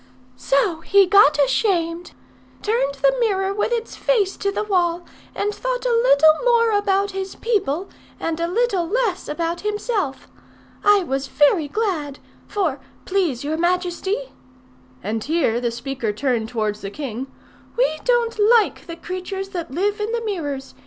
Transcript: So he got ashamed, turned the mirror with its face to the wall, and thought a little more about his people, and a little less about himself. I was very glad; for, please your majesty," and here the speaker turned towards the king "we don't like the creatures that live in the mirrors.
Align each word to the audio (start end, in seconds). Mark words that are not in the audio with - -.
So 0.35 0.79
he 0.79 1.05
got 1.05 1.37
ashamed, 1.45 2.13
turned 2.63 2.95
the 3.03 3.13
mirror 3.19 3.53
with 3.53 3.71
its 3.71 3.95
face 3.95 4.35
to 4.37 4.51
the 4.51 4.63
wall, 4.63 5.05
and 5.35 5.53
thought 5.53 5.85
a 5.85 5.91
little 5.93 6.43
more 6.43 6.71
about 6.71 7.11
his 7.11 7.35
people, 7.35 7.87
and 8.19 8.39
a 8.39 8.47
little 8.47 8.87
less 8.87 9.27
about 9.27 9.61
himself. 9.61 10.27
I 10.83 11.03
was 11.03 11.27
very 11.27 11.67
glad; 11.67 12.17
for, 12.47 12.79
please 13.05 13.43
your 13.43 13.57
majesty," 13.57 14.17
and 15.03 15.23
here 15.23 15.61
the 15.61 15.69
speaker 15.69 16.11
turned 16.11 16.49
towards 16.49 16.81
the 16.81 16.89
king 16.89 17.27
"we 17.77 17.99
don't 18.03 18.39
like 18.39 18.87
the 18.87 18.95
creatures 18.95 19.49
that 19.49 19.69
live 19.69 19.99
in 20.01 20.11
the 20.13 20.21
mirrors. 20.25 20.73